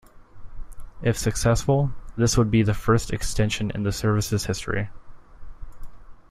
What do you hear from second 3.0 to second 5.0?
extension in the service's history.